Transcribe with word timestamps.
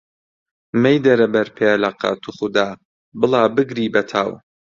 مەیدەرە 0.81 1.27
بەر 1.33 1.47
پێلەقە، 1.57 2.11
توخودا، 2.23 2.69
بڵا 3.19 3.43
بگری 3.55 3.91
بە 3.93 4.01
تاو! 4.11 4.31